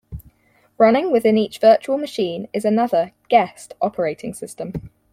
[0.79, 4.89] Running within each virtual machine is another, "guest" operating system.